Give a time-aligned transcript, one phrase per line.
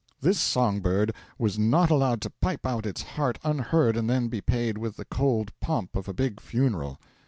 [0.19, 4.41] This song bird was not allowed to pipe out its heart unheard and then be
[4.41, 6.99] paid with the cold pomp of a big funeral.